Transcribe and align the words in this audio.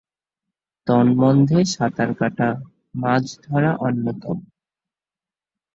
তন্মধ্যে 0.87 1.59
সাঁতার 1.73 2.11
কাটা, 2.15 2.49
মাছ 2.95 3.23
ধরা 3.45 3.71
অন্যতম। 3.79 4.37